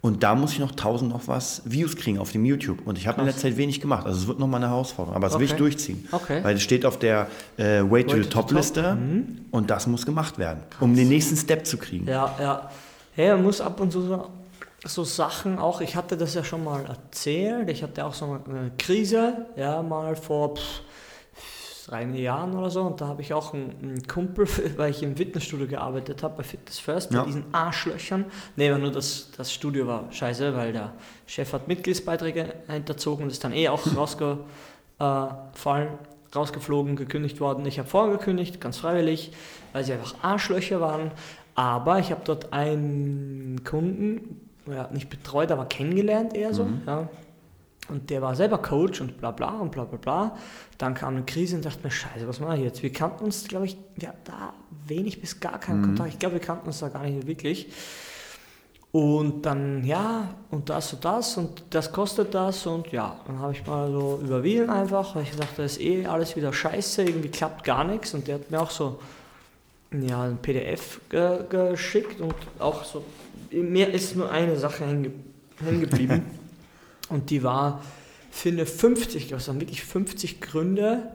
[0.00, 2.84] Und da muss ich noch 1000 noch was Views kriegen auf dem YouTube.
[2.86, 4.04] Und ich habe in der Zeit wenig gemacht.
[4.04, 5.14] Also es wird nochmal eine Herausforderung.
[5.14, 5.58] Aber das will ich Okay.
[5.60, 6.08] durchziehen.
[6.10, 6.42] Okay.
[6.42, 8.94] Weil es steht auf der äh, Way to Way the to the Top-Liste Top.
[8.98, 9.44] Mhm.
[9.52, 12.08] und das muss gemacht werden, um den nächsten Step zu kriegen.
[12.08, 12.70] Ja, ja.
[13.14, 14.26] Hey, man muss ab und zu so,
[14.84, 18.72] so Sachen auch, ich hatte das ja schon mal erzählt, ich hatte auch so eine
[18.78, 20.80] Krise, ja, mal vor pff,
[21.86, 25.16] drei Jahren oder so und da habe ich auch einen, einen Kumpel, weil ich im
[25.16, 27.24] Fitnessstudio gearbeitet habe, bei Fitness First, Ja.
[27.24, 28.24] diesen Arschlöchern.
[28.56, 30.92] Nee, aber nur das, das Studio war scheiße, weil der
[31.26, 33.82] Chef hat Mitgliedsbeiträge hinterzogen und ist dann eh auch
[34.98, 35.88] rausgefallen,
[36.34, 37.66] rausgeflogen, gekündigt worden.
[37.66, 39.32] Ich habe vorher gekündigt, ganz freiwillig,
[39.72, 41.10] weil sie einfach Arschlöcher waren.
[41.54, 46.66] Aber ich habe dort einen Kunden, ja, nicht betreut, aber kennengelernt eher so.
[46.86, 47.08] Ja.
[47.88, 50.36] Und der war selber Coach und bla bla und bla bla bla.
[50.78, 52.82] Dann kam eine Krise und dachte mir, scheiße, was mache ich jetzt?
[52.82, 54.52] Wir kannten uns, glaube ich, hatten da
[54.86, 56.10] wenig bis gar keinen Kontakt.
[56.10, 57.68] Ich glaube, wir kannten uns da gar nicht wirklich.
[58.92, 63.52] Und dann, ja, und das und das und das kostet das und ja, dann habe
[63.52, 67.30] ich mal so überwiesen einfach, weil ich dachte, das ist eh alles wieder scheiße, irgendwie
[67.30, 69.00] klappt gar nichts und der hat mir auch so
[69.92, 73.02] ja, ein PDF ge geschickt und auch so,
[73.50, 75.12] mir ist nur eine Sache hängen ge-
[75.64, 76.24] hängen geblieben
[77.12, 77.82] und die war,
[78.30, 81.12] finde 50, ich glaube, es waren wirklich 50 Gründe,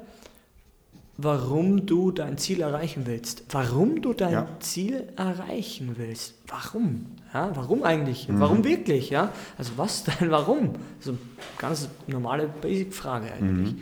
[1.17, 3.43] warum du dein Ziel erreichen willst.
[3.49, 4.47] Warum du dein Ja.
[4.59, 6.35] Ziel erreichen willst.
[6.47, 7.07] Warum?
[7.33, 8.29] Ja, warum eigentlich?
[8.29, 8.39] Mhm.
[8.39, 9.09] Warum wirklich?
[9.09, 9.31] Ja?
[9.57, 10.73] Also was dein Warum?
[10.99, 11.19] So eine
[11.57, 13.73] ganz normale Basic-Frage eigentlich.
[13.73, 13.81] Mhm.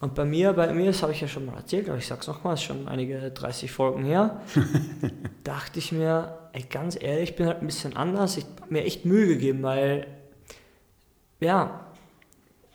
[0.00, 2.20] Und bei mir, bei mir, das habe ich ja schon mal erzählt, aber ich sage
[2.20, 4.42] es nochmal, ist schon einige 30 Folgen her,
[5.44, 8.36] dachte ich mir, ey, ganz ehrlich, ich bin halt ein bisschen anders.
[8.36, 10.06] Ich habe mir echt Mühe gegeben, weil,
[11.40, 11.86] ja,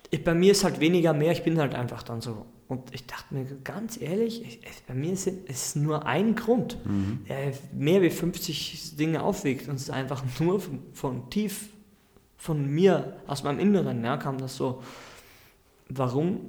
[0.09, 2.45] ich, bei mir ist halt weniger mehr, ich bin halt einfach dann so.
[2.67, 6.77] Und ich dachte mir ganz ehrlich, ich, bei mir ist es nur ein Grund,
[7.27, 9.67] der mehr wie 50 Dinge aufwiegt.
[9.67, 11.67] Und es ist einfach nur von, von tief
[12.37, 14.81] von mir, aus meinem Inneren, ja, kam das so.
[15.89, 16.39] Warum?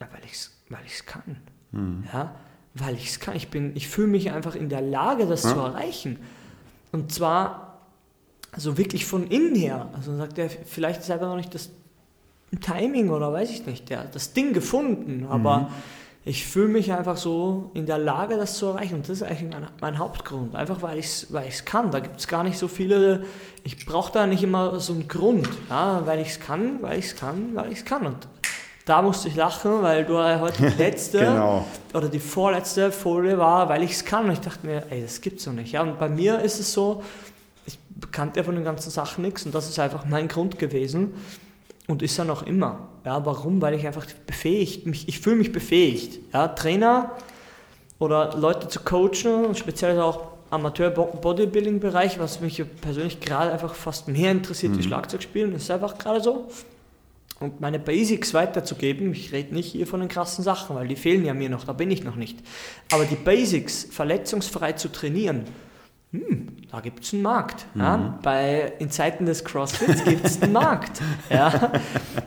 [0.00, 1.36] Ja, weil ich es weil ich's kann.
[2.12, 2.34] Ja,
[2.74, 3.36] weil ich es kann.
[3.36, 5.52] Ich, bin- ich fühle mich einfach in der Lage, das Ja.
[5.52, 6.18] zu erreichen.
[6.90, 7.65] Und zwar
[8.52, 9.88] also wirklich von innen her.
[9.94, 11.70] Also sagt er, vielleicht ist einfach noch nicht das
[12.60, 15.70] Timing oder weiß ich nicht, der hat das Ding gefunden, aber
[16.24, 18.96] ich fühle mich einfach so in der Lage, das zu erreichen.
[18.96, 20.56] Und das ist eigentlich mein, mein Hauptgrund.
[20.56, 21.90] Einfach weil ich es weil ich's kann.
[21.92, 23.24] Da gibt es gar nicht so viele,
[23.62, 25.48] ich brauche da nicht immer so einen Grund.
[25.70, 28.06] Ja, weil ich es kann, weil ich es kann, weil ich es kann.
[28.06, 28.26] Und
[28.86, 31.64] da musste ich lachen, weil du ja heute die letzte Genau.
[31.94, 34.24] oder die vorletzte Folie war, weil ich es kann.
[34.26, 35.70] Und ich dachte mir, ey, das gibt's doch nicht.
[35.72, 37.04] Ja, und bei mir ist es so,
[38.10, 41.14] kannte von den ganzen Sachen nichts und das ist einfach mein Grund gewesen
[41.86, 42.88] und ist ja noch immer.
[43.04, 43.62] Ja, warum?
[43.62, 46.18] Weil ich einfach befähigt, mich, ich fühle mich befähigt.
[46.32, 47.12] Ja, Trainer
[47.98, 54.30] oder Leute zu coachen und speziell auch Amateur-Bodybuilding-Bereich, was mich persönlich gerade einfach fast mehr
[54.30, 56.48] interessiert wie Schlagzeugspielen, ist einfach gerade so.
[57.38, 61.24] Und meine Basics weiterzugeben, ich rede nicht hier von den krassen Sachen, weil die fehlen
[61.24, 62.38] ja mir noch, da bin ich noch nicht.
[62.90, 65.44] Aber die Basics verletzungsfrei zu trainieren,
[66.12, 67.66] hm, da gibt es einen Markt.
[67.74, 68.18] Ja?
[68.22, 71.00] Bei, in Zeiten des CrossFits gibt es einen Markt.
[71.30, 71.72] Ja?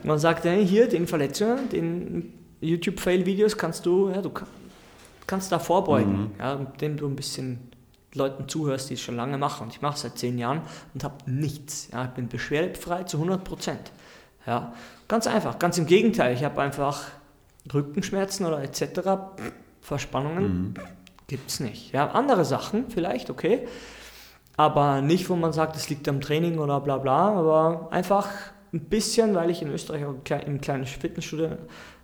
[0.03, 4.47] Man sagt, ja, hier, den Verletzungen, den YouTube-Fail-Videos kannst du, ja, du kann-
[5.27, 7.59] kannst da vorbeugen, ja, indem du ein bisschen
[8.15, 9.63] Leuten zuhörst, die es schon lange machen.
[9.67, 10.61] Und ich mache es seit zehn Jahren
[10.93, 11.89] und habe nichts.
[11.93, 13.91] Ja, ich bin beschwerdefrei zu 100 Prozent.
[14.47, 14.73] Ja,
[15.07, 16.33] ganz einfach, ganz im Gegenteil.
[16.33, 17.03] Ich habe einfach
[17.71, 18.81] Rückenschmerzen oder etc.
[19.81, 20.73] Verspannungen
[21.27, 21.91] gibt es nicht.
[21.93, 23.67] Ja, andere Sachen vielleicht, okay.
[24.59, 28.27] Aber nicht, wo man sagt, es liegt am Training oder bla bla, aber einfach
[28.73, 31.51] ein bisschen, weil ich in Österreich auch im kleinen Fitnessstudio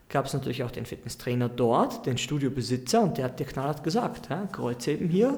[0.08, 4.30] gab es natürlich auch den Fitnesstrainer dort, den Studiobesitzer und der hat dir knallhart gesagt,
[4.30, 5.38] ja, Kreuzheben hier,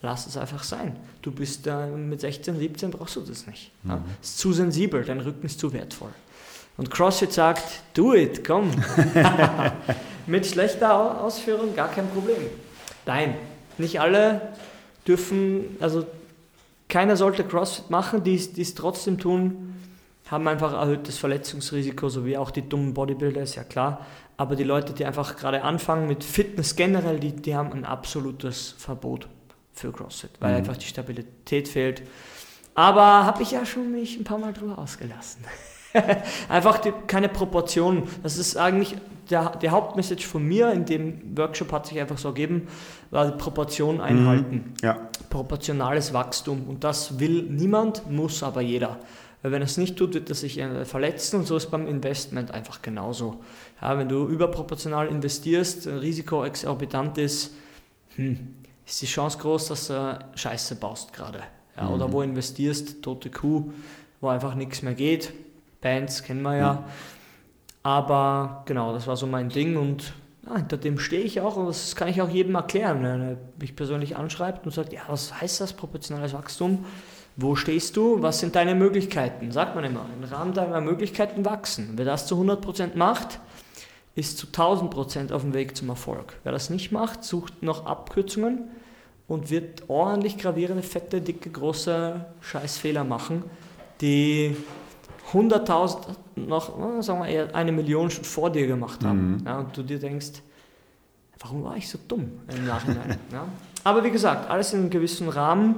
[0.00, 0.96] lass es einfach sein.
[1.20, 3.70] Du bist äh, mit 16, 17 brauchst du das nicht.
[3.86, 4.00] Ja.
[4.22, 6.08] Ist zu sensibel, dein Rücken ist zu wertvoll.
[6.78, 8.70] Und CrossFit sagt, do it, komm.
[10.26, 12.38] Mit schlechter Au- Ausführung gar kein Problem.
[13.04, 13.34] Nein,
[13.76, 14.40] nicht alle
[15.06, 16.06] dürfen, also
[16.88, 19.74] keiner sollte CrossFit machen, die es- trotzdem tun,
[20.30, 24.04] haben einfach erhöhtes Verletzungsrisiko, so wie auch die dummen Bodybuilder, ist ja klar.
[24.36, 28.74] Aber die Leute, die einfach gerade anfangen mit Fitness generell, die, die haben ein absolutes
[28.76, 29.28] Verbot
[29.72, 32.02] für CrossFit, weil einfach die Stabilität fehlt.
[32.74, 35.44] Aber habe ich ja schon mich ein paar Mal drüber ausgelassen.
[36.50, 38.02] Einfach die, keine Proportionen.
[38.22, 38.96] Das ist eigentlich
[39.30, 42.68] der, der Hauptmessage von mir in dem Workshop hat sich einfach so ergeben,
[43.10, 44.74] war die Proportion einhalten.
[44.82, 45.08] Ja.
[45.30, 46.64] Proportionales Wachstum.
[46.68, 48.98] Und das will niemand, muss aber jeder.
[49.42, 51.86] Weil wenn er es nicht tut, wird er sich äh, verletzen und so ist beim
[51.86, 53.42] Investment einfach genauso.
[53.80, 57.54] Ja, wenn du überproportional investierst, Risiko exorbitant ist,
[58.16, 58.54] hm,
[58.86, 61.40] ist die Chance groß, dass du Scheiße baust gerade.
[61.76, 63.70] Ja, Oder wo investierst, tote Kuh,
[64.20, 65.32] wo einfach nichts mehr geht.
[65.80, 66.84] Bands kennen wir ja.
[67.86, 70.12] Aber genau, das war so mein Ding und
[70.44, 73.36] ja, hinter dem stehe ich auch und das kann ich auch jedem erklären, wenn er
[73.60, 76.84] mich persönlich anschreibt und sagt, ja, was heißt das proportionales Wachstum?
[77.36, 78.20] Wo stehst du?
[78.20, 79.52] Was sind deine Möglichkeiten?
[79.52, 81.92] Sagt man immer, im Rahmen deiner Möglichkeiten wachsen.
[81.94, 83.38] Wer das zu 100% macht,
[84.16, 86.40] ist zu 1000% auf dem Weg zum Erfolg.
[86.42, 88.64] Wer das nicht macht, sucht noch Abkürzungen
[89.28, 93.44] und wird ordentlich gravierende, fette, dicke, große Scheißfehler machen,
[94.00, 94.56] die
[95.32, 95.96] 100.000
[96.36, 99.42] noch, äh, sagen wir eher eine Million schon vor dir gemacht haben.
[99.44, 100.42] Ja, und du dir denkst,
[101.40, 103.18] warum war ich so dumm im Nachhinein?
[103.32, 103.46] ja.
[103.84, 105.76] Aber wie gesagt, alles in einem gewissen Rahmen.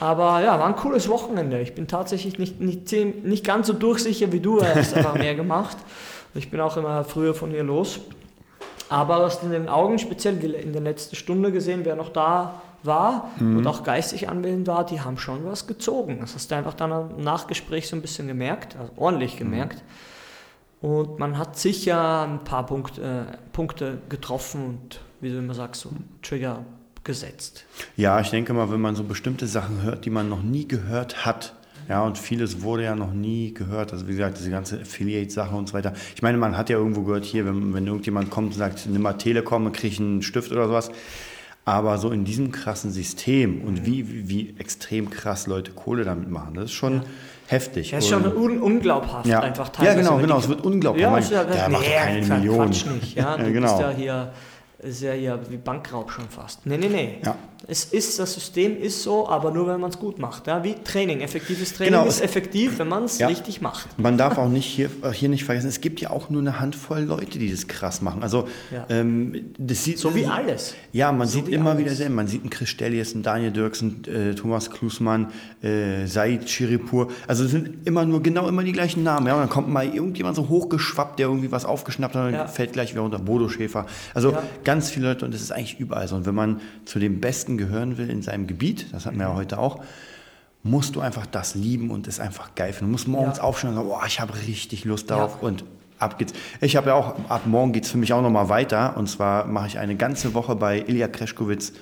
[0.00, 1.60] Aber ja, war ein cooles Wochenende.
[1.60, 5.34] Ich bin tatsächlich nicht, nicht, nicht ganz so durchsicher wie du, er hast einfach mehr
[5.36, 5.76] gemacht.
[6.34, 8.00] Ich bin auch immer früher von hier los.
[8.88, 12.62] Aber du hast in den Augen, speziell in der letzten Stunde gesehen, wer noch da
[12.82, 16.18] war und auch geistig anwesend war, die haben schon was gezogen.
[16.20, 19.82] Das hast du einfach dann im Nachgespräch so ein bisschen gemerkt, also ordentlich gemerkt.
[20.82, 25.80] Und man hat sicher ein paar Punkt, äh, Punkte getroffen und, wie du immer sagst,
[25.80, 25.88] so
[26.20, 26.62] Trigger
[27.04, 27.64] gesetzt.
[27.96, 31.24] Ja, ich denke mal, wenn man so bestimmte Sachen hört, die man noch nie gehört
[31.24, 31.54] hat,
[31.88, 33.92] ja, und vieles wurde ja noch nie gehört.
[33.92, 35.92] Also wie gesagt, diese ganze Affiliate-Sache und so weiter.
[36.14, 39.02] Ich meine, man hat ja irgendwo gehört, hier, wenn, wenn irgendjemand kommt und sagt, nimm
[39.02, 40.90] mal Telekom und krieg einen Stift oder sowas.
[41.66, 46.30] Aber so in diesem krassen System und wie, wie, wie extrem krass Leute Kohle damit
[46.30, 47.00] machen, das ist schon
[47.46, 47.90] heftig.
[47.92, 49.40] Das ist schon un unglaubhaft Ja.
[49.40, 49.96] einfach Ja, teilweise.
[50.00, 51.02] genau, wenn genau, die- es wird unglaublich.
[51.02, 52.70] Ja, ist ja, der macht doch keine Quatsch Millionen.
[52.70, 53.36] nicht, ja.
[53.38, 53.68] Du Ja, genau.
[53.78, 54.32] bist ja hier,
[54.80, 56.66] ist ja hier wie Bankraub schon fast.
[56.66, 57.18] Nee, nee, nee.
[57.24, 57.34] Ja.
[57.66, 60.46] Es ist, das System ist so, aber nur, wenn man es gut macht.
[60.46, 61.20] Ja, wie Training.
[61.20, 63.26] Effektives Training Genau, ist effektiv, wenn man es Ja.
[63.28, 63.88] richtig macht.
[63.98, 66.60] Man darf auch nicht hier, äh, hier nicht vergessen, es gibt ja auch nur eine
[66.60, 68.22] Handvoll Leute, die das krass machen.
[68.22, 68.86] Also Ja.
[68.90, 70.74] ähm, das sieht So wie alles.
[70.92, 71.84] Ja, man So sieht wie immer alles.
[71.84, 72.14] wieder selber.
[72.16, 75.28] Man sieht einen Chris Stellies, einen Daniel Dirksen, äh, Thomas Klusmann,
[75.62, 77.08] äh, Said Chiripur.
[77.26, 79.26] Also es sind immer nur genau immer die gleichen Namen.
[79.26, 82.46] Ja, und dann kommt mal irgendjemand so hochgeschwappt, der irgendwie was aufgeschnappt hat und Ja.
[82.46, 83.18] fällt gleich wieder runter.
[83.18, 83.86] Bodo Schäfer.
[84.12, 86.16] Also ganz viele Leute und das ist eigentlich überall so.
[86.16, 89.32] Und wenn man zu den Besten gehören will in seinem Gebiet, das hatten wir Mhm.
[89.32, 89.80] ja heute auch,
[90.62, 92.86] musst du einfach das lieben und es einfach geil finden.
[92.86, 93.44] Du musst morgens Ja.
[93.44, 95.64] aufstehen und sagen, boah, ich habe richtig Lust darauf und
[95.98, 96.32] ab geht's.
[96.60, 99.46] Ich habe ja auch, ab morgen geht es für mich auch nochmal weiter und zwar
[99.46, 101.72] mache ich eine ganze Woche bei Ilya Kreschkowitz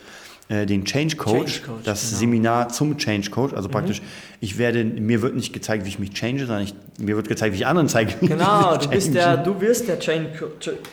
[0.49, 2.19] äh, den Change Coach, Change Coach, das genau.
[2.19, 3.55] Seminar zum Change Coach.
[3.55, 4.03] Also praktisch,
[4.41, 7.53] ich werde, mir wird nicht gezeigt, wie ich mich change, sondern ich, mir wird gezeigt,
[7.55, 8.15] wie ich anderen zeige.
[8.27, 10.29] Genau, ich du bist der, du wirst der Change,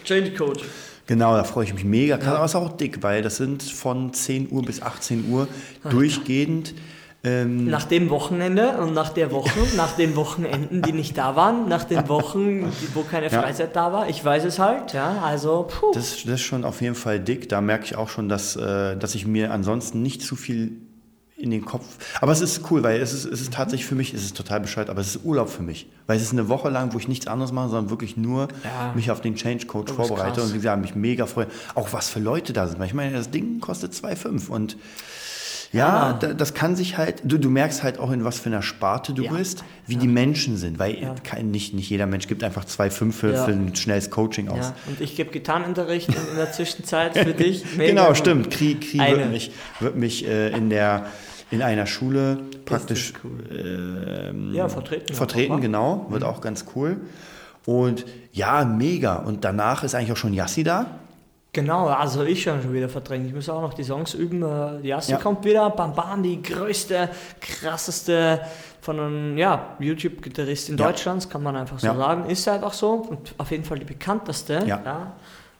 [0.03, 0.63] Change Coach.
[1.09, 2.17] Genau, da freue ich mich mega.
[2.17, 2.35] krass.
[2.35, 5.47] Aber es ist auch dick, weil das sind von 10 Uhr bis 18 Uhr
[5.89, 6.75] durchgehend.
[7.23, 11.67] Ähm, Nach dem Wochenende und nach der Woche, nach den Wochenenden, die nicht da waren,
[11.67, 13.41] nach den Wochen, wo keine Ja.
[13.41, 14.07] Freizeit da war.
[14.07, 15.91] Ich weiß es halt, ja, also, puh.
[15.93, 17.49] Das, das ist schon auf jeden Fall dick.
[17.49, 20.73] Da merke ich auch schon, dass, äh, dass ich mir ansonsten nicht zu viel
[21.39, 21.85] in den Kopf.
[22.21, 24.59] Aber es ist cool, weil es ist, es ist tatsächlich für mich, es ist total
[24.59, 25.87] bescheuert, aber es ist Urlaub für mich.
[26.05, 28.91] Weil es ist eine Woche lang, wo ich nichts anderes mache, sondern wirklich nur Ja.
[28.93, 30.35] mich auf den Change Coach ist vorbereite.
[30.35, 30.43] krass.
[30.47, 31.47] Und wie gesagt, mich mega freue.
[31.75, 32.79] Auch was für Leute da sind.
[32.79, 34.77] Weil ich meine, das Ding kostet 2,5 und
[35.71, 36.13] ja, Ja.
[36.13, 39.13] da, das kann sich halt, du, du merkst halt auch, in was für einer Sparte
[39.13, 39.31] du Ja.
[39.33, 41.13] bist, wie die Menschen sind, weil Ja.
[41.23, 43.45] kein, nicht, nicht jeder Mensch gibt einfach 2,5 für, Ja.
[43.45, 44.57] für ein schnelles Coaching aus.
[44.57, 47.63] Ja, und ich gebe Gitarrenunterricht in, der Zwischenzeit für dich.
[47.77, 48.49] Genau, stimmt.
[48.49, 51.05] Kri, Kri wird mich, wird mich äh, in, der,
[51.51, 55.13] in einer Schule praktisch Das ähm, Ja, vertreten.
[55.13, 56.05] vertreten, genau.
[56.09, 56.97] Wird auch ganz cool.
[57.65, 59.15] Und ja, mega.
[59.17, 60.85] Und danach ist eigentlich auch schon Yassi da.
[61.51, 63.25] Genau, also ich schon wieder verdrängt.
[63.27, 64.43] Ich muss auch noch die Songs üben.
[64.43, 65.17] Äh, erste Ja.
[65.17, 65.69] kommt wieder.
[65.71, 67.09] Bam Bam, die größte,
[67.41, 68.41] krasseste
[68.81, 70.85] von einem ja, YouTube-Gitarristin Ja.
[70.85, 71.95] Deutschlands, kann man einfach so Ja.
[71.95, 72.29] sagen.
[72.29, 72.91] Ist halt auch so.
[72.91, 74.63] Und auf jeden Fall die bekannteste.
[74.67, 75.13] Ja.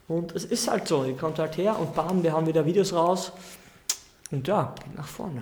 [0.07, 1.03] Und es ist halt so.
[1.03, 3.31] Die kommt halt her und bam, wir haben wieder Videos raus.
[4.31, 5.41] Und ja, geht nach vorne.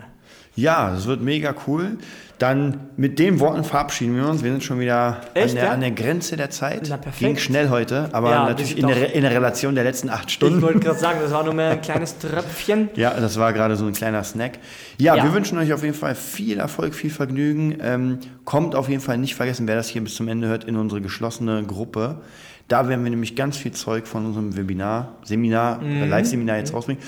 [0.56, 1.98] Ja, das wird mega cool.
[2.40, 4.44] Dann mit den Worten verabschieden wir uns.
[4.44, 5.72] Wir sind schon wieder an Echt, der, ja?
[5.72, 6.88] an der Grenze der Zeit.
[6.90, 7.20] Na, perfekt.
[7.20, 10.34] Ging schnell heute, aber Ja, natürlich in der, in der Relation der letzten acht Ich
[10.36, 10.62] Stunden.
[10.62, 12.90] wollte gerade sagen, das war nur mehr ein kleines Tröpfchen.
[12.96, 14.60] Ja, das war gerade so ein kleiner Snack.
[14.98, 15.24] Ja, Ja.
[15.26, 17.78] wir wünschen euch auf jeden Fall viel Erfolg, viel Vergnügen.
[17.82, 20.76] Ähm, kommt auf jeden Fall nicht vergessen, wer das hier bis zum Ende hört, in
[20.76, 22.22] unsere geschlossene Gruppe.
[22.68, 27.02] Da werden wir nämlich ganz viel Zeug von unserem Webinar, Seminar, äh, Live-Seminar jetzt rausbringen.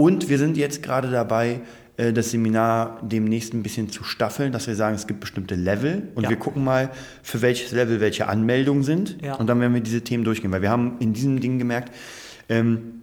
[0.00, 1.60] Und wir sind jetzt gerade dabei,
[1.98, 6.08] äh, das Seminar demnächst ein bisschen zu staffeln, dass wir sagen, es gibt bestimmte Level
[6.14, 6.30] und Ja.
[6.30, 6.88] wir gucken mal,
[7.22, 9.18] für welches Level welche Anmeldungen sind.
[9.22, 9.34] Ja.
[9.34, 11.94] Und dann werden wir diese Themen durchgehen, weil wir haben in diesem Ding gemerkt,
[12.48, 12.99] ähm,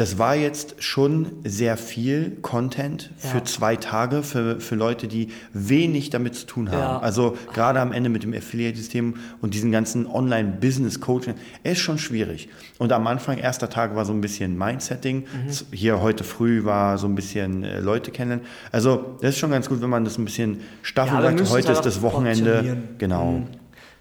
[0.00, 3.44] das war jetzt schon sehr viel Content für Ja.
[3.44, 6.78] zwei Tage für, für Leute, die wenig damit zu tun haben.
[6.78, 6.98] Ja.
[7.00, 11.34] Also gerade am Ende mit dem Affiliate-System und diesen ganzen Online-Business-Coaching,
[11.64, 12.48] ist schon schwierig.
[12.78, 15.20] Und am Anfang, erster Tag war so ein bisschen Mindsetting.
[15.20, 15.50] Mhm.
[15.72, 18.42] Hier heute früh war so ein bisschen äh, Leute kennen.
[18.70, 21.22] Also das ist schon ganz gut, wenn man das ein bisschen staffelt.
[21.22, 22.76] Ja, sagt, heute ist das Wochenende.
[22.98, 23.32] Genau.
[23.32, 23.46] Mhm.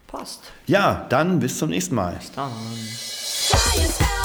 [0.05, 0.51] Passt.
[0.67, 2.17] Ja, dann bis zum nächsten Mal.
[2.35, 2.51] Dann.
[3.49, 4.16] Fire star